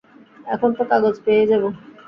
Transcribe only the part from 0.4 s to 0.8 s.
এখন